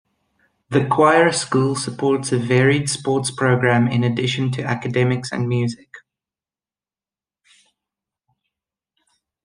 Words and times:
The 0.71 0.83
Choir 0.87 1.31
School 1.31 1.75
supports 1.75 2.31
a 2.31 2.39
varied 2.39 2.89
sports 2.89 3.29
programme 3.29 3.87
in 3.87 4.03
addition 4.03 4.49
to 4.53 4.63
academics 4.63 5.31
and 5.31 5.47
music. 5.47 5.89